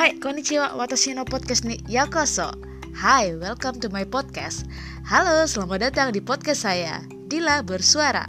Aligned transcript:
Hai, 0.00 0.16
konnichiwa, 0.16 0.72
watashi 0.80 1.12
no 1.12 1.28
podcast 1.28 1.60
ni 1.68 1.76
yakoso. 1.84 2.48
Hai, 2.96 3.36
welcome 3.36 3.76
to 3.84 3.92
my 3.92 4.08
podcast. 4.08 4.64
Halo, 5.04 5.44
selamat 5.44 5.92
datang 5.92 6.08
di 6.08 6.24
podcast 6.24 6.64
saya, 6.64 7.04
Dila 7.28 7.60
Bersuara. 7.60 8.24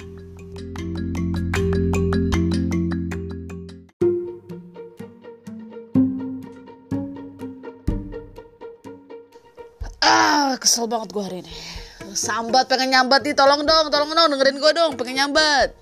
Ah, 10.04 10.60
kesel 10.60 10.92
banget 10.92 11.16
gue 11.16 11.24
hari 11.24 11.40
ini. 11.48 11.54
Sambat 12.12 12.68
pengen 12.68 12.92
nyambat 12.92 13.24
nih, 13.24 13.32
tolong 13.32 13.64
dong, 13.64 13.88
tolong 13.88 14.12
dong, 14.12 14.28
dengerin 14.36 14.60
gue 14.60 14.72
dong, 14.76 15.00
pengen 15.00 15.24
nyambat. 15.24 15.81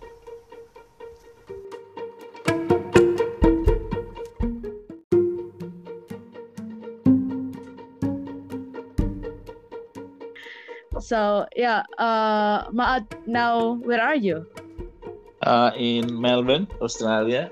So 11.10 11.48
yeah, 11.58 11.82
uh, 11.98 12.70
Maat, 12.72 13.10
now 13.26 13.82
where 13.82 14.02
are 14.02 14.16
you? 14.16 14.46
Uh, 15.42 15.72
in 15.76 16.06
Melbourne, 16.22 16.68
Australia. 16.82 17.50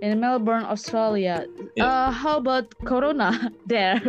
In 0.00 0.20
Melbourne, 0.20 0.64
Australia. 0.64 1.44
Yeah. 1.76 1.84
Uh, 1.84 2.10
how 2.12 2.38
about 2.38 2.72
Corona 2.84 3.52
there? 3.66 4.00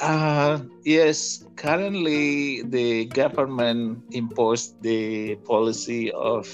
Uh, 0.00 0.58
yes, 0.84 1.44
currently 1.56 2.62
the 2.62 3.06
government 3.06 4.02
imposed 4.12 4.82
the 4.82 5.36
policy 5.46 6.12
of 6.12 6.44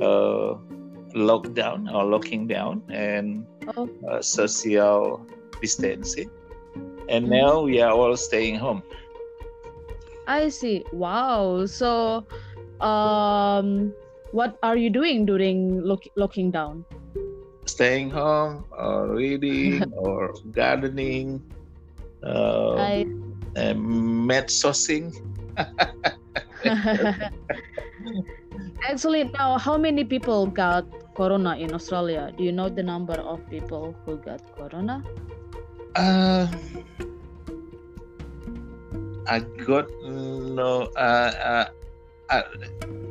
uh, 0.00 0.56
lockdown 1.14 1.90
or 1.92 2.04
locking 2.04 2.46
down 2.46 2.82
and 2.88 3.44
Oh. 3.76 3.88
uh, 4.10 4.22
social 4.22 5.26
distancing. 5.60 6.30
And 7.08 7.26
Mhm. 7.26 7.30
now 7.30 7.52
we 7.62 7.80
are 7.82 7.92
all 7.92 8.16
staying 8.16 8.56
home. 8.56 8.82
I 10.26 10.48
see. 10.48 10.84
Wow. 10.92 11.66
So, 11.66 12.26
um, 12.80 13.92
what 14.32 14.58
are 14.62 14.76
you 14.76 14.90
doing 14.90 15.26
during 15.26 15.82
lock- 15.82 16.10
locking 16.16 16.50
down? 16.50 16.84
Staying 17.66 18.10
home 18.10 18.64
or 18.70 19.14
reading 19.14 19.92
or 19.96 20.34
gardening, 20.50 21.42
uh, 22.24 22.74
I 22.74 23.06
and 23.54 24.30
sourcing. 24.48 25.12
actually 28.88 29.24
now. 29.38 29.58
How 29.58 29.76
many 29.76 30.04
people 30.04 30.46
got 30.46 30.84
Corona 31.14 31.56
in 31.56 31.74
Australia? 31.74 32.32
Do 32.36 32.44
you 32.44 32.52
know 32.52 32.68
the 32.68 32.82
number 32.82 33.14
of 33.14 33.40
people 33.48 33.94
who 34.04 34.16
got 34.18 34.40
Corona? 34.56 35.02
Uh, 35.94 36.46
I 39.32 39.40
got 39.64 39.88
no. 40.04 40.92
Uh, 40.92 41.32
uh, 41.50 41.66
uh, 42.28 42.42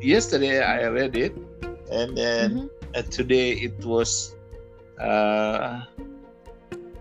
yesterday 0.01 0.61
I 0.61 0.85
read 0.85 1.15
it, 1.17 1.33
and 1.89 2.15
then 2.15 2.61
Mhm. 2.61 2.69
uh, 2.93 3.01
today 3.09 3.57
it 3.57 3.73
was 3.83 4.35
uh, 5.01 5.81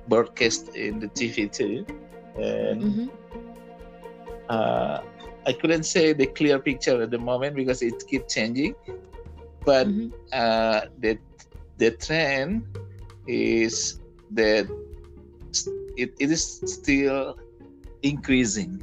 broadcast 0.08 0.72
in 0.74 1.00
the 1.00 1.08
TV 1.08 1.52
too, 1.52 1.84
and 2.40 2.80
Mhm. 2.80 3.10
uh, 4.48 5.00
I 5.46 5.52
couldn't 5.52 5.84
say 5.84 6.14
the 6.14 6.26
clear 6.26 6.58
picture 6.58 7.02
at 7.02 7.10
the 7.10 7.18
moment 7.18 7.56
because 7.56 7.82
it 7.82 8.00
keeps 8.08 8.32
changing, 8.32 8.74
but 9.66 9.92
Mhm. 9.92 10.12
uh, 10.32 10.88
the 10.98 11.18
the 11.76 11.90
trend 11.92 12.64
is 13.28 14.00
that 14.32 14.64
it, 15.96 16.10
it 16.18 16.30
is 16.30 16.62
still 16.64 17.36
increasing. 18.02 18.80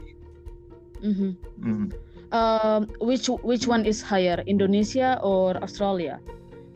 Mhm. 1.03 1.35
Mm. 1.61 1.85
Um, 2.31 2.87
which 2.99 3.29
which 3.43 3.67
one 3.67 3.85
is 3.87 4.01
higher, 4.03 4.43
Indonesia 4.47 5.15
or 5.23 5.55
Australia? 5.63 6.19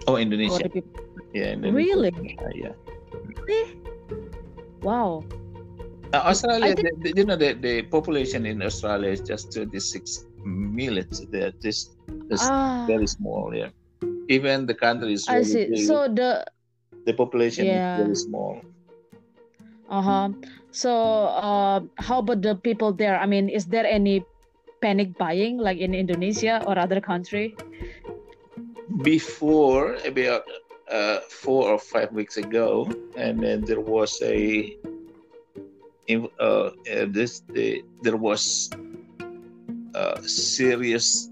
Oh, 0.08 0.16
Indonesia. 0.16 0.64
Yeah, 1.36 1.54
Indonesia. 1.60 1.76
Really? 1.76 2.12
Yeah. 2.56 2.76
Wow. 4.82 5.24
Uh, 6.14 6.24
Australia, 6.28 6.76
think- 6.76 7.04
the, 7.04 7.14
you 7.16 7.24
know, 7.24 7.36
the, 7.36 7.54
the 7.54 7.84
population 7.88 8.46
in 8.46 8.62
Australia 8.62 9.10
is 9.12 9.22
just 9.22 9.52
26 9.54 10.28
million. 10.44 11.08
They're 11.32 11.56
just 11.64 11.96
it's 12.30 12.44
Ah, 12.48 12.84
very 12.88 13.08
small. 13.08 13.52
Yeah. 13.56 13.72
Even 14.28 14.66
the 14.66 14.74
country 14.76 15.14
is 15.14 15.28
I 15.28 15.44
see. 15.44 15.68
big, 15.72 15.84
So 15.88 16.08
the 16.08 16.44
the 17.06 17.14
population 17.14 17.66
Yeah. 17.68 18.00
is 18.00 18.04
very 18.04 18.16
small. 18.16 18.60
Uh 19.92 20.02
huh. 20.02 20.28
So, 20.72 20.92
uh, 21.28 21.82
how 22.00 22.20
about 22.20 22.42
the 22.42 22.56
people 22.56 22.94
there? 22.94 23.20
I 23.20 23.26
mean, 23.28 23.50
is 23.50 23.68
there 23.68 23.86
any 23.86 24.24
panic 24.82 25.18
buying 25.18 25.58
like 25.60 25.78
in 25.80 25.94
Indonesia 25.94 26.64
or 26.66 26.80
other 26.80 27.02
country? 27.02 27.56
Before 29.04 29.96
about 30.06 30.44
uh, 30.92 31.20
four 31.30 31.70
or 31.70 31.80
five 31.80 32.12
weeks 32.14 32.38
ago, 32.38 32.90
and 33.18 33.42
then 33.44 33.64
there 33.66 33.80
was 33.82 34.20
a 34.24 34.76
in- 36.08 36.30
uh, 36.40 36.72
uh, 36.92 37.06
this 37.10 37.42
the, 37.54 37.84
there 38.02 38.18
was 38.18 38.70
a 39.96 40.22
serious 40.24 41.30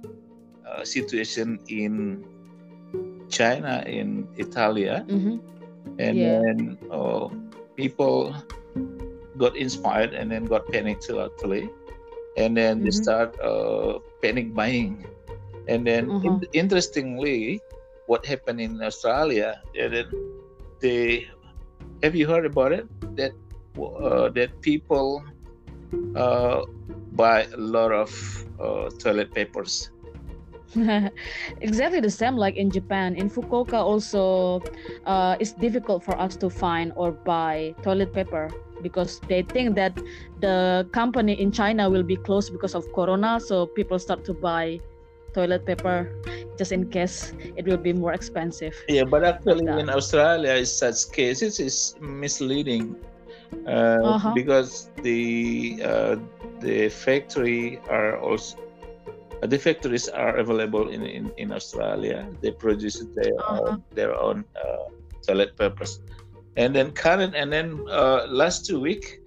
uh, 0.68 0.84
situation 0.84 1.60
in 1.70 2.24
China 3.30 3.84
in 3.88 4.28
Italia 4.38 5.06
Mm-hmm. 5.08 5.38
and 6.00 6.18
Yeah. 6.18 6.42
then 6.48 6.78
uh, 6.92 7.28
people 7.80 8.36
got 9.38 9.56
inspired 9.56 10.14
and 10.14 10.32
then 10.32 10.46
got 10.46 10.68
panicked 10.72 11.06
too 11.08 11.20
actually 11.22 11.70
and 12.38 12.58
then 12.58 12.84
they 12.84 12.92
Mhm. 12.92 13.04
start 13.04 13.32
uh, 13.42 14.00
panic 14.22 14.54
buying 14.54 15.06
and 15.68 15.88
then 15.88 16.12
Uh-huh. 16.12 16.40
in- 16.40 16.48
interestingly 16.54 17.60
what 18.08 18.26
happened 18.26 18.60
in 18.60 18.82
australia 18.82 19.56
that 19.76 20.08
they 20.82 21.26
have 22.04 22.16
you 22.16 22.28
heard 22.28 22.46
about 22.46 22.72
it 22.72 22.86
that 23.16 23.32
uh, 23.80 24.30
that 24.38 24.52
people 24.62 25.24
uh, 26.16 26.62
buy 27.14 27.46
a 27.54 27.58
lot 27.58 27.92
of 27.92 28.12
uh, 28.60 28.90
toilet 29.00 29.34
papers 29.34 29.92
exactly 31.62 32.00
the 32.00 32.10
same 32.10 32.36
like 32.38 32.56
in 32.56 32.70
Japan. 32.72 33.16
In 33.16 33.30
Fukuoka, 33.30 33.80
also, 33.82 34.62
uh, 35.06 35.36
it's 35.40 35.54
difficult 35.54 36.04
for 36.04 36.20
us 36.20 36.36
to 36.38 36.50
find 36.50 36.92
or 36.96 37.12
buy 37.12 37.74
toilet 37.84 38.14
paper 38.14 38.50
because 38.82 39.20
they 39.28 39.42
think 39.44 39.76
that 39.76 39.98
the 40.40 40.88
company 40.92 41.34
in 41.34 41.52
China 41.52 41.90
will 41.90 42.04
be 42.04 42.16
closed 42.16 42.52
because 42.52 42.76
of 42.76 42.86
Corona. 42.94 43.40
So 43.40 43.66
people 43.68 44.00
start 44.00 44.24
to 44.26 44.34
buy 44.34 44.80
toilet 45.34 45.66
paper 45.66 46.10
just 46.58 46.72
in 46.72 46.90
case 46.90 47.34
it 47.56 47.66
will 47.66 47.78
be 47.78 47.94
more 47.94 48.14
expensive. 48.14 48.76
Yeah, 48.88 49.04
but 49.04 49.24
actually 49.24 49.66
in 49.80 49.90
Australia, 49.90 50.66
such 50.66 51.12
cases 51.12 51.60
is 51.60 51.96
misleading 52.02 52.96
uh, 53.68 54.14
Uh-huh. 54.14 54.34
because 54.34 54.90
the 55.04 55.80
uh, 55.84 56.16
the 56.62 56.90
factory 56.90 57.80
are 57.90 58.18
also 58.20 58.58
the 59.42 59.58
factories 59.58 60.08
are 60.08 60.38
available 60.38 60.90
in, 60.90 61.04
in, 61.04 61.32
in 61.38 61.52
Australia. 61.52 62.30
They 62.42 62.52
produce 62.52 63.04
their 63.16 63.34
Uh-huh. 63.48 63.60
own, 63.60 63.84
their 63.94 64.14
own 64.16 64.46
uh, 64.56 64.90
toilet 65.26 65.58
papers, 65.58 66.00
and 66.56 66.76
then 66.76 66.92
current 66.92 67.36
and 67.36 67.52
then 67.52 67.80
uh, 67.90 68.26
last 68.30 68.66
two 68.66 68.80
week 68.80 69.20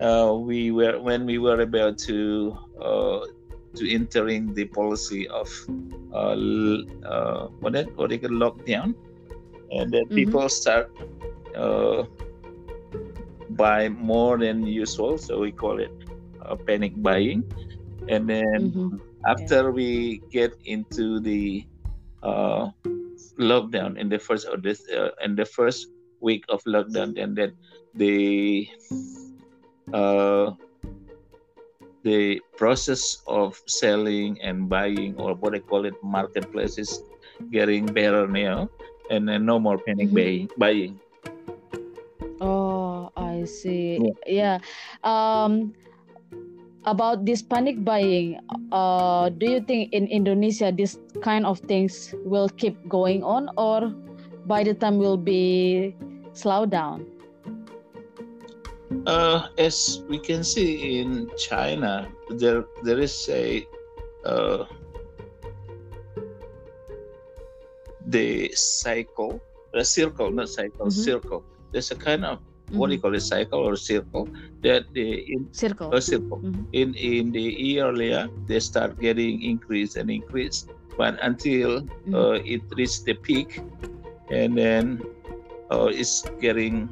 uh, 0.00 0.34
we 0.36 0.70
were 0.70 1.00
when 1.00 1.26
we 1.26 1.38
were 1.38 1.60
about 1.60 1.98
to 2.08 2.56
uh, 2.80 3.20
to 3.76 3.90
entering 3.92 4.54
the 4.54 4.64
policy 4.66 5.26
of 5.28 5.48
uh, 6.12 6.36
uh, 7.06 7.46
what 7.60 7.74
it 7.74 7.88
what 7.96 8.10
they 8.10 8.18
call 8.18 8.30
lockdown, 8.30 8.94
and 9.70 9.92
then 9.92 10.04
Mhm. 10.10 10.14
people 10.14 10.48
start 10.48 10.90
uh, 11.56 12.04
buy 13.50 13.88
more 13.88 14.38
than 14.38 14.66
usual. 14.66 15.18
So 15.18 15.40
we 15.40 15.52
call 15.52 15.78
it 15.80 15.92
uh, 16.44 16.56
panic 16.56 16.92
buying, 17.02 17.44
and 18.08 18.28
then 18.28 18.74
Mhm. 18.74 19.00
After 19.26 19.72
we 19.72 20.20
get 20.30 20.52
into 20.64 21.20
the 21.20 21.64
uh, 22.22 22.68
lockdown 23.38 23.98
in 23.98 24.08
the 24.08 24.18
first 24.18 24.46
or 24.48 24.56
this 24.56 24.88
uh, 24.90 25.10
in 25.24 25.34
the 25.36 25.44
first 25.44 25.88
week 26.20 26.44
of 26.48 26.62
lockdown, 26.64 27.16
and 27.20 27.36
then 27.36 27.52
the 27.94 28.68
uh, 29.92 30.52
the 32.02 32.40
process 32.56 33.22
of 33.26 33.60
selling 33.66 34.40
and 34.42 34.68
buying 34.68 35.16
or 35.16 35.34
what 35.34 35.54
I 35.54 35.60
call 35.60 35.84
it 35.84 35.94
marketplace 36.02 36.78
is 36.78 37.02
getting 37.50 37.86
better 37.86 38.28
now, 38.28 38.68
and 39.10 39.28
then 39.28 39.44
no 39.44 39.58
more 39.58 39.78
panic 39.78 40.08
Mhm. 40.10 40.14
buying. 40.14 40.48
buying. 40.56 40.94
Oh, 42.40 43.10
I 43.16 43.44
see. 43.44 44.00
Yeah. 44.26 44.60
Um, 45.02 45.72
about 46.86 47.24
this 47.24 47.42
panic 47.42 47.84
buying, 47.84 48.40
uh, 48.72 49.28
do 49.30 49.46
you 49.48 49.60
think 49.60 49.92
in 49.92 50.06
Indonesia 50.08 50.72
this 50.72 50.98
kind 51.22 51.44
of 51.46 51.58
things 51.64 52.14
will 52.24 52.48
keep 52.48 52.76
going 52.88 53.22
on, 53.24 53.48
or 53.56 53.92
by 54.46 54.62
the 54.62 54.74
time 54.74 54.98
will 54.98 55.18
be 55.18 55.94
slowed 56.32 56.70
down? 56.70 57.06
uh, 59.06 59.48
as 59.58 60.02
we 60.08 60.18
can 60.18 60.44
see 60.44 61.00
in 61.00 61.28
China, 61.36 62.08
there 62.30 62.64
there 62.82 63.00
is 63.00 63.28
a 63.28 63.66
uh, 64.24 64.64
the 68.06 68.50
cycle, 68.54 69.40
a 69.74 69.84
circle, 69.84 70.30
not 70.30 70.48
cycle, 70.48 70.86
Mhm. 70.86 70.92
circle. 70.92 71.42
There's 71.72 71.90
a 71.90 71.96
kind 71.98 72.24
of 72.24 72.38
what 72.72 72.88
do 72.88 72.94
you 72.94 73.00
call 73.00 73.14
it, 73.14 73.20
cycle 73.20 73.60
or 73.60 73.76
circle 73.76 74.28
that 74.62 74.84
the 74.94 75.20
in 75.28 75.48
circle 75.52 75.92
a 75.92 76.00
circle 76.00 76.40
Mhm. 76.42 76.64
in 76.72 76.94
in 76.94 77.30
the 77.32 77.80
earlier 77.80 78.28
they 78.46 78.60
start 78.60 78.98
getting 79.00 79.42
increase 79.42 79.96
and 79.96 80.10
increase, 80.10 80.66
but 80.96 81.18
until 81.22 81.82
Mhm. 82.06 82.14
uh, 82.14 82.36
it 82.44 82.62
reaches 82.76 83.02
the 83.04 83.14
peak, 83.14 83.60
and 84.30 84.56
then 84.56 85.00
uh, 85.70 85.86
it's 85.92 86.24
getting 86.40 86.88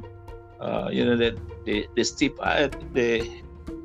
uh, 0.61 0.89
you 0.93 1.05
know 1.05 1.17
that 1.17 1.35
the 1.65 1.87
the 1.97 2.05
steep 2.05 2.35
uh, 2.41 2.69
the 2.93 3.25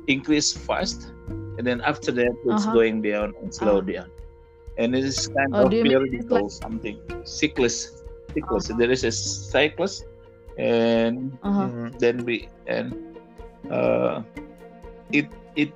increase 0.06 0.52
fast, 0.52 1.12
and 1.58 1.66
then 1.66 1.80
after 1.82 2.12
that 2.12 2.34
it's 2.46 2.66
Uh-huh. 2.66 2.72
going 2.72 3.02
down 3.02 3.34
and 3.42 3.52
slow 3.54 3.78
Ah. 3.78 3.88
down, 3.92 4.08
and 4.78 4.94
it 4.94 5.04
is 5.04 5.26
kind 5.28 5.52
Oh, 5.54 5.66
of 5.66 5.70
periodical 5.70 6.46
it's 6.46 6.58
something 6.60 6.96
cyclist 7.24 8.04
cyclist. 8.34 8.70
Uh-huh. 8.70 8.78
There 8.78 8.90
is 8.92 9.04
a 9.04 9.12
cyclist, 9.12 10.04
and 10.58 11.38
Uh-huh. 11.42 11.70
mm, 11.70 11.98
then 11.98 12.24
we 12.24 12.48
and 12.66 12.94
uh, 13.70 14.22
it 15.12 15.26
it 15.56 15.72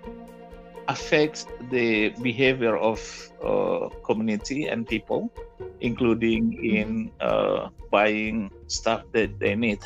affects 0.89 1.47
the 1.71 2.11
behavior 2.23 2.77
of 2.77 3.01
uh, 3.45 3.89
community 4.05 4.67
and 4.67 4.87
people, 4.87 5.33
including 5.81 6.53
in 6.63 7.11
uh, 7.21 7.69
buying 7.91 8.51
stuff 8.69 9.03
that 9.13 9.39
they 9.39 9.55
need. 9.55 9.81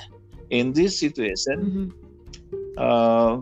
In 0.51 0.73
this 0.73 0.99
situation, 0.99 1.59
Mhm. 1.61 1.93
uh, 2.79 3.41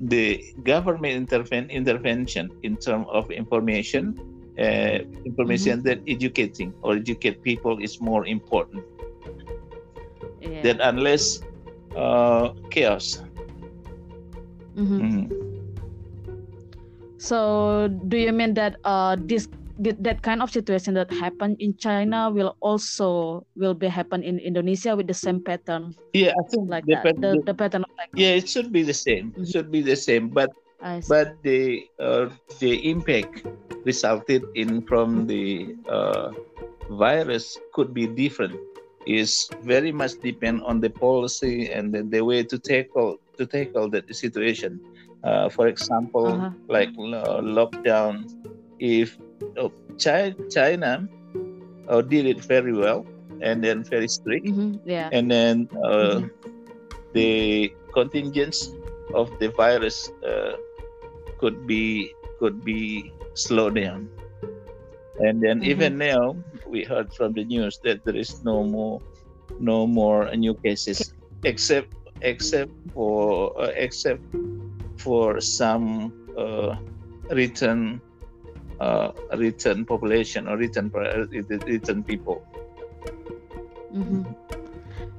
the 0.00 0.42
government 0.64 1.28
interven- 1.28 1.70
intervention 1.70 2.50
in 2.62 2.76
terms 2.76 3.06
of 3.12 3.30
information, 3.30 4.14
uh, 4.58 4.98
information 5.24 5.82
that 5.84 6.00
educating 6.06 6.72
or 6.82 6.96
educate 6.96 7.42
people 7.42 7.78
is 7.82 8.00
more 8.00 8.26
important 8.26 8.84
yeah. 10.40 10.62
than 10.62 10.80
unless 10.80 11.40
uh, 11.96 12.50
chaos. 12.70 13.20
Mhm. 14.76 15.00
Mhm. 15.00 15.24
So, 17.18 17.88
do 18.08 18.16
you 18.16 18.32
mean 18.32 18.54
that 18.54 18.76
uh, 18.84 19.16
this 19.20 19.48
that 19.80 20.20
kind 20.22 20.42
of 20.42 20.50
situation 20.50 20.94
that 20.94 21.10
happened 21.12 21.56
in 21.60 21.76
China 21.76 22.28
will 22.30 22.56
also 22.60 23.44
will 23.56 23.74
be 23.74 23.88
happen 23.88 24.22
in 24.22 24.38
Indonesia 24.38 24.96
with 24.96 25.06
the 25.08 25.16
same 25.16 25.40
pattern 25.40 25.94
Yeah, 26.12 26.32
I 26.36 26.42
think 26.50 26.68
like 26.68 26.84
the 26.84 26.96
that? 26.96 27.04
pat- 27.04 27.20
The, 27.20 27.40
the 27.44 27.54
pattern 27.54 27.82
of 27.84 27.92
like 27.96 28.10
yeah, 28.14 28.34
it 28.36 28.48
should 28.48 28.72
be 28.72 28.82
the 28.82 28.94
same. 28.96 29.32
It 29.36 29.46
Mhm. 29.46 29.52
should 29.52 29.68
be 29.70 29.80
the 29.82 29.96
same, 29.96 30.28
but 30.28 30.50
but 31.08 31.40
the 31.42 31.84
uh, 32.00 32.28
the 32.60 32.76
impact 32.88 33.44
resulted 33.84 34.44
in 34.54 34.82
from 34.86 35.26
the 35.26 35.74
uh, 35.88 36.32
virus 36.90 37.56
could 37.72 37.94
be 37.94 38.06
different. 38.06 38.56
Is 39.06 39.48
very 39.62 39.92
much 39.92 40.20
depend 40.20 40.62
on 40.62 40.80
the 40.80 40.90
policy 40.90 41.70
and 41.72 41.92
the, 41.92 42.02
the 42.02 42.20
way 42.20 42.42
to 42.44 42.58
tackle 42.58 43.16
to 43.38 43.46
tackle 43.46 43.88
that 43.90 44.04
situation. 44.14 44.78
Uh, 45.24 45.48
for 45.48 45.66
example, 45.68 46.26
Uh-huh. 46.36 46.50
like 46.68 46.90
uh, 46.98 47.40
lockdown. 47.40 48.28
If 48.78 49.16
oh, 49.56 49.72
China, 49.98 50.34
China 50.52 51.08
uh, 51.88 52.02
did 52.02 52.26
it 52.26 52.44
very 52.44 52.72
well 52.72 53.06
and 53.40 53.64
then 53.64 53.84
very 53.84 54.08
strict, 54.08 54.46
Mhm, 54.46 54.80
yeah. 54.84 55.08
and 55.12 55.30
then 55.30 55.68
uh, 55.84 56.20
Mhm. 56.20 56.30
the 57.12 57.30
contingents 57.92 58.72
of 59.14 59.32
the 59.40 59.48
virus 59.56 60.12
uh, 60.24 60.54
could 61.40 61.66
be 61.66 62.12
could 62.38 62.64
be 62.64 63.12
slowed 63.34 63.74
down 63.76 64.08
and 65.20 65.42
then 65.42 65.60
Mhm. 65.60 65.70
even 65.72 65.98
now 65.98 66.36
we 66.66 66.84
heard 66.84 67.12
from 67.12 67.32
the 67.34 67.44
news 67.44 67.78
that 67.84 68.00
there 68.04 68.16
is 68.16 68.40
no 68.44 68.64
more 68.64 69.00
no 69.60 69.86
more 69.86 70.30
new 70.36 70.54
cases 70.64 71.12
except 71.44 71.88
except 72.22 72.72
for 72.94 73.52
uh, 73.60 73.72
except 73.76 74.22
for 74.98 75.40
some 75.40 76.12
uh, 76.38 76.76
return 77.30 78.00
uh, 78.80 79.12
return 79.36 79.84
population 79.84 80.48
or 80.48 80.56
return 80.56 80.90
return 81.66 82.04
people 82.04 82.42
Mhm. 83.92 84.34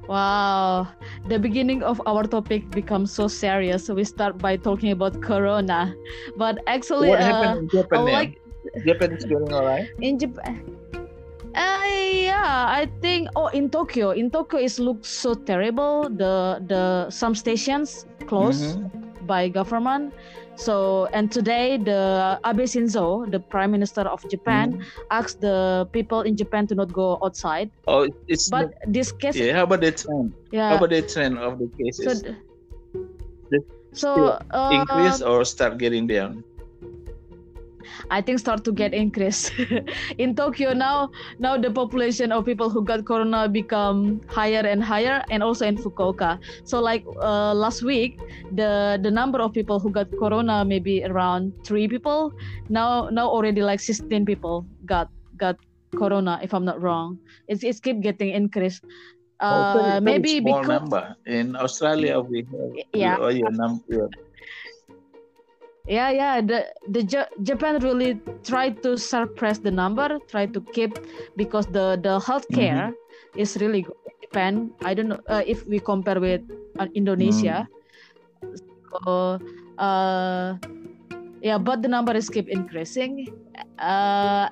Wow, 0.08 0.88
the 1.28 1.38
beginning 1.38 1.82
of 1.82 2.02
our 2.06 2.24
topic 2.24 2.68
becomes 2.70 3.14
so 3.14 3.28
serious. 3.28 3.86
So 3.86 3.94
we 3.94 4.04
start 4.04 4.38
by 4.38 4.56
talking 4.56 4.90
about 4.90 5.22
Corona, 5.22 5.94
but 6.36 6.58
actually, 6.66 7.08
what 7.08 7.20
uh, 7.20 7.22
happened 7.22 7.56
in 7.56 7.68
Japan 7.70 8.04
like 8.10 8.41
Japan 8.86 9.12
is 9.12 9.24
going 9.24 9.52
all 9.52 9.64
right 9.64 9.86
in 10.00 10.18
Japan. 10.18 10.62
Uh, 11.54 11.84
yeah, 11.84 12.64
I 12.68 12.88
think. 13.04 13.28
Oh, 13.36 13.48
in 13.52 13.68
Tokyo, 13.68 14.10
in 14.16 14.30
Tokyo, 14.30 14.56
it 14.58 14.72
looks 14.78 15.08
so 15.08 15.34
terrible. 15.34 16.08
The 16.08 16.62
the 16.64 17.10
some 17.12 17.34
stations 17.36 18.06
closed 18.24 18.80
Mhm. 18.80 19.26
by 19.28 19.52
government. 19.52 20.14
So 20.56 21.08
and 21.12 21.28
today 21.32 21.76
the 21.76 22.40
Abe 22.44 22.64
Shinzo, 22.64 23.28
the 23.28 23.40
Prime 23.40 23.68
Minister 23.72 24.04
of 24.08 24.24
Japan, 24.32 24.80
Mhm. 24.80 24.84
asked 25.12 25.40
the 25.44 25.84
people 25.92 26.24
in 26.24 26.36
Japan 26.36 26.64
to 26.68 26.74
not 26.76 26.88
go 26.92 27.20
outside. 27.20 27.68
Oh, 27.84 28.08
it's 28.28 28.48
But 28.48 28.72
this 28.88 29.12
case, 29.12 29.36
yeah. 29.36 29.52
How 29.60 29.64
about 29.68 29.80
the 29.84 29.92
trend? 29.92 30.32
Yeah. 30.52 30.72
How 30.72 30.76
about 30.80 30.88
the 30.92 31.02
trend 31.04 31.36
of 31.36 31.60
the 31.60 31.68
cases? 31.76 32.24
th- 32.24 32.36
The- 33.52 33.64
so 33.92 34.40
uh, 34.56 34.72
Increase 34.72 35.20
or 35.20 35.44
start 35.44 35.76
getting 35.76 36.08
down? 36.08 36.44
I 38.10 38.20
think 38.20 38.38
start 38.38 38.64
to 38.64 38.72
get 38.72 38.94
increased 38.94 39.52
in 40.18 40.34
Tokyo 40.34 40.72
now. 40.72 41.10
Now 41.38 41.56
the 41.56 41.70
population 41.70 42.32
of 42.32 42.44
people 42.44 42.70
who 42.70 42.84
got 42.84 43.04
corona 43.04 43.48
become 43.48 44.20
higher 44.28 44.64
and 44.66 44.82
higher, 44.82 45.22
and 45.30 45.42
also 45.42 45.66
in 45.66 45.76
Fukuoka. 45.76 46.38
So 46.64 46.80
like 46.80 47.04
uh, 47.20 47.54
last 47.54 47.82
week, 47.82 48.18
the 48.52 48.98
the 49.02 49.10
number 49.10 49.40
of 49.40 49.52
people 49.52 49.78
who 49.80 49.90
got 49.90 50.10
corona 50.18 50.64
maybe 50.64 51.04
around 51.04 51.52
three 51.64 51.88
people. 51.88 52.32
Now 52.68 53.08
now 53.10 53.28
already 53.28 53.62
like 53.62 53.80
16 53.80 54.24
people 54.26 54.66
got 54.86 55.08
got 55.36 55.56
corona. 55.96 56.40
If 56.42 56.54
I'm 56.54 56.64
not 56.64 56.80
wrong, 56.80 57.18
it's 57.48 57.62
it's 57.64 57.80
keep 57.80 58.00
getting 58.00 58.30
increased. 58.30 58.84
Uh, 59.42 59.98
maybe 60.00 60.38
small 60.38 60.62
because 60.62 60.78
number 60.78 61.16
in 61.26 61.56
Australia 61.58 62.20
we 62.22 62.46
have 62.46 62.70
Yeah. 62.94 63.18
oh 63.18 63.26
yeah, 63.26 63.50
num- 63.50 63.82
yeah. 63.90 64.06
Yeah 65.86 66.10
yeah 66.10 66.40
the 66.40 66.70
the 66.88 67.02
Ja- 67.02 67.30
japan 67.42 67.78
really 67.82 68.14
tried 68.46 68.82
to 68.82 68.96
suppress 68.96 69.58
the 69.58 69.70
number 69.70 70.18
try 70.30 70.46
to 70.46 70.60
keep 70.72 70.94
because 71.36 71.66
the 71.74 71.98
the 72.02 72.22
healthcare 72.22 72.94
is 73.34 73.56
really 73.58 73.82
good 73.82 73.96
in 74.06 74.14
japan. 74.22 74.52
I 74.84 74.94
don't 74.94 75.08
know 75.08 75.20
uh, 75.26 75.42
if 75.46 75.66
we 75.66 75.80
compare 75.80 76.20
with 76.20 76.42
uh, 76.78 76.86
indonesia. 76.94 77.66
So 78.92 79.40
uh 79.78 80.54
yeah 81.42 81.58
but 81.58 81.82
the 81.82 81.88
number 81.88 82.14
is 82.14 82.30
keep 82.30 82.48
increasing. 82.48 83.26
Uh 83.78 84.50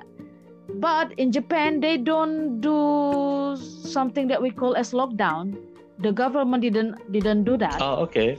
but 0.83 1.13
in 1.19 1.31
japan 1.31 1.79
they 1.79 1.97
don't 1.97 2.59
do 2.61 3.55
something 3.87 4.27
that 4.29 4.43
we 4.43 4.51
call 4.51 4.75
as 4.75 4.91
lockdown. 4.91 5.55
The 6.01 6.11
government 6.11 6.67
didn't 6.67 6.99
didn't 7.13 7.45
do 7.45 7.55
that. 7.61 7.79
Oh 7.79 8.03
okay. 8.09 8.35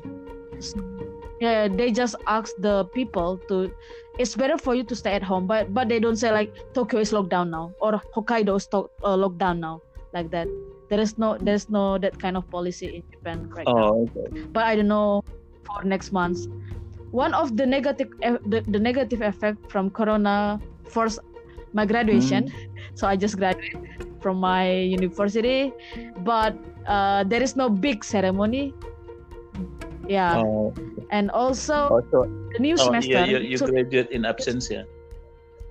Yeah 1.42 1.68
they 1.68 1.92
just 1.92 2.16
ask 2.28 2.54
the 2.60 2.86
people 2.94 3.38
to 3.50 3.74
it's 4.20 4.36
better 4.36 4.58
for 4.58 4.76
you 4.76 4.84
to 4.84 4.96
stay 4.96 5.14
at 5.14 5.24
home 5.24 5.48
but 5.48 5.74
but 5.74 5.90
they 5.90 6.00
don't 6.00 6.18
say 6.18 6.32
like 6.32 6.54
tokyo 6.74 7.00
is 7.00 7.12
locked 7.12 7.30
down 7.30 7.50
now 7.50 7.74
or 7.82 8.00
hokkaido 8.16 8.56
is 8.58 8.68
to- 8.68 8.90
uh, 9.04 9.18
locked 9.18 9.38
down 9.40 9.60
now 9.60 9.82
like 10.14 10.30
that. 10.32 10.48
There 10.90 11.00
is 11.00 11.18
no 11.18 11.38
there's 11.40 11.70
no 11.70 11.98
that 11.98 12.20
kind 12.20 12.36
of 12.36 12.44
policy 12.52 12.88
in 13.00 13.04
japan 13.12 13.48
right 13.56 13.66
now. 13.66 13.90
Oh 13.90 14.08
okay. 14.12 14.28
but 14.52 14.64
i 14.68 14.76
don't 14.76 14.90
know 14.92 15.22
for 15.64 15.84
next 15.88 16.12
month 16.12 16.40
one 17.12 17.34
of 17.34 17.56
the 17.58 17.66
negative 17.66 18.10
e- 18.24 18.44
the, 18.46 18.60
the 18.68 18.80
negative 18.80 19.22
effect 19.22 19.72
from 19.72 19.90
corona 19.90 20.60
first 20.90 21.20
my 21.74 21.86
graduation. 21.86 22.52
So 23.00 23.08
i 23.08 23.16
just 23.16 23.38
graduated 23.40 23.88
from 24.22 24.38
my 24.44 24.70
university. 24.70 25.72
But 26.28 26.60
uh, 26.86 27.24
there 27.24 27.42
is 27.42 27.56
no 27.56 27.70
big 27.70 28.04
ceremony 28.04 28.74
yeah 30.12 30.36
Oh, 30.44 30.76
and 31.16 31.32
also 31.32 31.88
also, 31.88 32.28
the 32.52 32.60
new 32.60 32.76
oh 32.76 32.92
semester 32.92 33.24
yeah, 33.24 33.32
you, 33.32 33.40
you 33.56 33.58
so- 33.58 33.72
graduate 33.72 34.12
in 34.12 34.28
absence 34.28 34.68
yeah. 34.68 34.84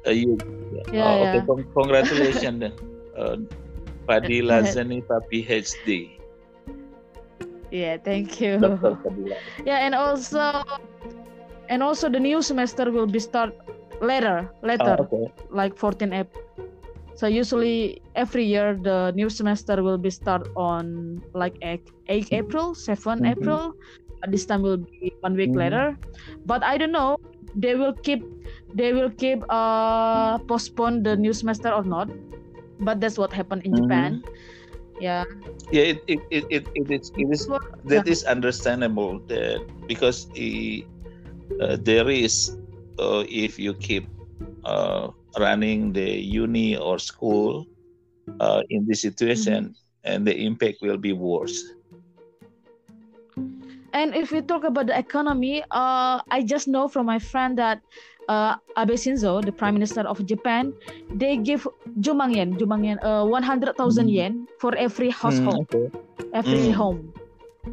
Uh, 0.08 0.16
you, 0.16 0.40
Yeah, 0.88 1.04
oh, 1.04 1.28
okay. 1.28 1.44
yeah. 1.44 1.44
Con- 1.44 1.68
congratulations 1.76 2.56
then. 2.64 2.72
Uh, 3.12 3.36
Fadila 4.08 4.64
Zanifa 4.72 5.20
PhD. 5.28 6.16
yeah 7.70 8.00
thank 8.02 8.40
you 8.40 8.58
yeah 9.68 9.84
and 9.86 9.94
also 9.94 10.40
and 11.68 11.82
also 11.84 12.08
the 12.08 12.18
new 12.18 12.42
semester 12.42 12.90
will 12.90 13.06
be 13.06 13.20
start 13.20 13.52
later 14.02 14.50
later 14.64 14.96
Oh, 14.98 15.04
okay. 15.06 15.24
like 15.52 15.76
14 15.76 16.12
April 16.12 16.44
So 17.20 17.28
usually 17.28 18.00
every 18.16 18.48
year 18.48 18.80
the 18.80 19.12
new 19.12 19.28
semester 19.28 19.84
will 19.84 20.00
be 20.00 20.08
start 20.08 20.48
on 20.56 21.20
like 21.36 21.52
8, 21.60 21.84
8 22.08 22.32
April, 22.32 22.72
7 22.72 23.20
Mhm. 23.20 23.28
April. 23.36 23.76
This 24.28 24.44
time 24.46 24.62
will 24.62 24.78
be 25.00 25.12
one 25.20 25.36
week 25.36 25.52
Mhm. 25.52 25.56
later. 25.56 25.96
But 26.44 26.62
I 26.64 26.76
don't 26.78 26.92
know 26.92 27.16
they 27.54 27.74
will 27.74 27.94
keep 28.02 28.22
they 28.74 28.92
will 28.92 29.10
keep 29.10 29.42
uh 29.48 30.38
postpone 30.48 31.02
the 31.02 31.16
new 31.16 31.32
semester 31.32 31.70
or 31.72 31.84
not. 31.84 32.08
But 32.80 33.00
that's 33.00 33.18
what 33.18 33.32
happened 33.32 33.62
in 33.64 33.72
Mhm. 33.72 33.76
Japan. 33.76 34.22
Yeah. 35.00 35.24
Yeah, 35.72 35.82
it 35.96 35.98
it, 36.08 36.20
it, 36.30 36.44
it, 36.50 36.64
it 36.74 36.86
is 36.90 37.12
it 37.16 37.28
is 37.30 37.48
What- 37.48 37.62
that 37.84 38.06
is 38.06 38.24
understandable 38.24 39.20
that 39.28 39.62
because 39.86 40.28
i- 40.36 40.84
uh, 41.60 41.76
there 41.80 42.08
is 42.10 42.56
uh, 42.98 43.24
if 43.28 43.58
you 43.58 43.74
keep 43.74 44.06
uh, 44.64 45.08
running 45.38 45.92
the 45.92 46.18
uni 46.20 46.76
or 46.76 46.98
school 46.98 47.66
uh, 48.40 48.62
in 48.70 48.86
this 48.86 49.00
situation 49.02 49.74
and 50.04 50.26
the 50.26 50.34
impact 50.34 50.78
will 50.82 50.98
be 50.98 51.12
worse 51.12 51.62
And 53.92 54.14
if 54.14 54.30
we 54.30 54.40
talk 54.42 54.64
about 54.64 54.86
the 54.86 54.96
economy, 54.96 55.62
uh, 55.70 56.22
I 56.30 56.42
just 56.46 56.68
know 56.68 56.86
from 56.86 57.06
my 57.06 57.18
friend 57.18 57.58
that 57.58 57.82
uh, 58.28 58.54
Abe 58.78 58.94
Shinzo, 58.94 59.42
the 59.44 59.50
Prime 59.50 59.74
Minister 59.74 60.02
of 60.02 60.24
Japan, 60.26 60.72
they 61.10 61.36
give 61.36 61.66
jumang 61.98 62.34
yen, 62.36 62.54
jumang 62.54 62.86
yen, 62.86 62.98
uh, 63.02 63.26
100,000 63.26 63.74
Mm. 64.06 64.14
yen 64.14 64.32
for 64.62 64.74
every 64.76 65.10
household, 65.10 65.66
okay. 65.74 65.90
every 66.32 66.70
Mm. 66.70 66.78
home. 66.78 67.00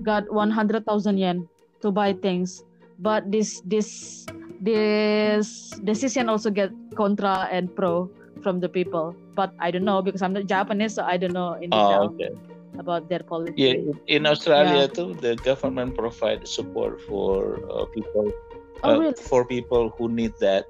Got 0.01 0.25
100,000 0.33 1.17
yen 1.17 1.47
to 1.81 1.91
buy 1.91 2.13
things. 2.13 2.65
But 2.97 3.29
this 3.29 3.61
this 3.61 4.25
this 4.57 5.69
decision 5.85 6.33
also 6.33 6.49
get 6.49 6.73
contra 6.97 7.45
and 7.53 7.69
pro 7.77 8.09
from 8.41 8.57
the 8.57 8.65
people. 8.69 9.13
But 9.37 9.53
I 9.61 9.69
don't 9.69 9.85
know 9.85 10.01
because 10.01 10.25
I'm 10.25 10.33
not 10.33 10.49
Japanese, 10.49 10.97
so 10.97 11.05
I 11.05 11.21
don't 11.21 11.33
know 11.37 11.53
in 11.61 11.69
detail 11.69 12.09
Oh, 12.09 12.17
okay. 12.17 12.33
About 12.77 13.07
their 13.09 13.23
policy. 13.23 13.53
Yeah, 13.55 13.75
in- 14.07 14.25
Australia 14.25 14.87
too, 14.87 15.13
the 15.15 15.35
government 15.37 15.95
provides 15.95 16.51
support 16.53 16.99
for 17.01 17.59
uh, 17.71 17.85
people 17.93 18.31
Oh, 18.83 18.93
uh, 18.93 18.99
really? 18.99 19.13
for 19.29 19.45
people 19.45 19.89
who 19.97 20.09
need 20.09 20.33
that, 20.39 20.65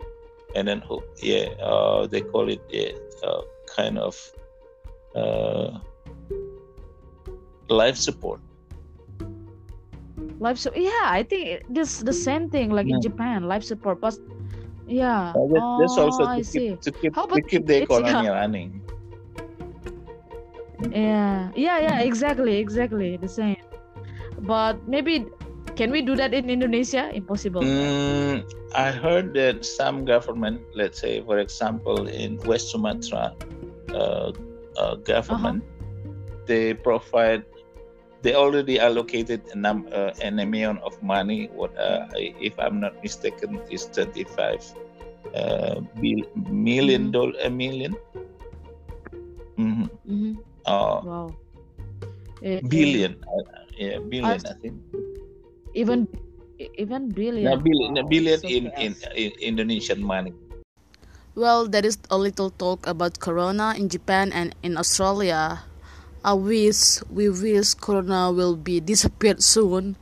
and 0.55 0.67
then 0.67 0.79
who 0.79 1.03
yeah, 1.21 1.51
uh, 1.59 2.07
they 2.07 2.21
call 2.21 2.47
it 2.47 2.61
yeah, 2.69 2.91
uh, 3.23 3.41
kind 3.75 3.97
of 3.99 4.15
uh, 5.15 5.79
life 7.69 7.97
support. 7.97 8.39
life 10.39 10.57
support 10.57 10.81
yeah 10.81 11.09
i 11.09 11.23
think 11.23 11.61
this 11.69 11.99
the 11.99 12.13
same 12.13 12.49
thing 12.49 12.69
like 12.69 12.87
in 12.87 13.01
japan 13.01 13.43
life 13.43 13.63
support 13.63 13.99
but 13.99 14.15
yeah 14.87 15.33
Uh, 15.35 15.47
that- 15.51 15.67
that's 15.79 15.97
oh, 15.97 16.03
also 16.05 16.23
i 16.25 16.37
to 16.37 16.43
see 16.43 16.69
keep, 16.69 16.81
to 16.81 16.91
keep 16.91 17.13
to 17.33 17.41
keep 17.41 17.65
the 17.65 17.77
economy 17.83 18.25
yeah. 18.25 18.33
running. 18.41 18.81
Yeah 20.91 21.49
yeah 21.55 21.79
yeah 21.79 21.99
exactly 22.01 22.57
exactly 22.57 23.17
the 23.17 23.27
same 23.27 23.57
but 24.41 24.87
maybe 24.87 25.25
can 25.75 25.91
we 25.91 26.01
do 26.01 26.15
that 26.15 26.33
in 26.33 26.49
indonesia 26.49 27.09
impossible 27.13 27.63
Mm, 27.63 28.43
I 28.75 28.91
heard 28.91 29.33
that 29.33 29.65
some 29.65 30.05
government, 30.05 30.61
let's 30.75 30.99
say 30.99 31.21
for 31.21 31.39
example 31.39 32.07
in 32.07 32.37
West 32.45 32.69
Sumatra, 32.71 33.33
uh, 33.93 34.31
uh, 34.77 34.95
government, 34.95 35.63
they 36.45 36.73
provide, 36.73 37.43
they 38.21 38.35
already 38.35 38.79
allocated 38.79 39.41
a 39.53 39.57
num- 39.57 39.87
uh, 39.91 40.11
an 40.21 40.39
amount 40.39 40.81
of 40.83 41.01
money. 41.01 41.47
What, 41.53 41.75
uh, 41.77 42.05
if 42.15 42.59
I'm 42.59 42.79
not 42.79 43.01
mistaken, 43.01 43.61
is 43.71 43.85
25 43.87 44.61
uh, 45.33 45.81
bil- 45.99 46.29
million 46.49 47.09
Mhm. 47.09 47.11
dollar, 47.11 47.33
a 47.43 47.49
million. 47.49 47.95
Mhm. 49.57 49.89
Mhm. 50.05 50.37
Uh, 50.67 50.99
wow 51.01 51.27
Eh, 52.43 52.61
eh, 52.61 52.69
billion, 52.69 53.17
uh, 53.25 53.43
yeah, 53.79 53.97
billion. 53.97 54.37
I 54.45 54.53
think. 54.61 54.75
even 55.73 56.07
even 56.77 57.09
billion 57.09 57.49
No, 57.49 57.57
billion, 57.57 57.93
no, 57.93 58.01
Wow, 58.03 58.09
billion 58.09 58.39
so 58.41 58.47
in, 58.49 58.63
in 58.77 58.91
fast. 58.93 59.13
in 59.15 59.31
Indonesian 59.41 60.03
money. 60.03 60.33
Well, 61.35 61.67
there 61.67 61.85
is 61.85 61.97
a 62.09 62.17
little 62.17 62.49
talk 62.49 62.85
about 62.87 63.19
Corona 63.19 63.73
in 63.77 63.89
Japan 63.89 64.33
and 64.33 64.53
in 64.61 64.77
Australia. 64.77 65.63
I 66.25 66.33
wish 66.33 67.01
we 67.09 67.29
wish 67.29 67.73
Corona 67.77 68.31
will 68.31 68.55
be 68.57 68.79
disappeared 68.81 69.41
soon, 69.43 69.95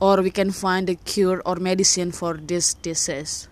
or 0.00 0.20
we 0.22 0.30
can 0.30 0.50
find 0.50 0.88
a 0.88 0.96
cure 0.96 1.40
or 1.44 1.56
medicine 1.56 2.12
for 2.12 2.34
this 2.34 2.74
disease. 2.74 3.48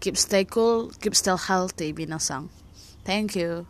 Keep 0.00 0.16
stay 0.16 0.44
cool, 0.44 0.90
keep 1.02 1.14
stay 1.14 1.34
healthy, 1.36 1.92
Binasang. 1.92 2.48
Thank 3.04 3.34
you. 3.36 3.66